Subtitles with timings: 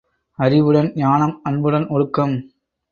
[0.39, 2.35] அறிவுடன் ஞானம் அன்புடன் ஒழுக்கம்.